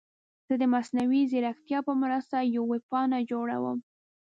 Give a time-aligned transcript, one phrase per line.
[0.47, 3.77] زه د مصنوعي ځیرکتیا په مرسته یوه ویب پاڼه جوړوم.